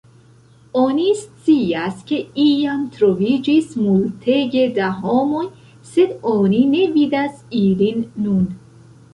Oni 0.83 1.03
scias 1.17 1.99
ke 2.11 2.21
iam 2.45 2.87
troviĝis 2.95 3.69
multege 3.83 4.65
da 4.79 4.89
homoj, 5.05 5.45
sed 5.93 6.17
oni 6.35 6.65
ne 6.75 6.85
vidas 6.97 7.41
ilin 7.65 8.05
nun. 8.27 8.43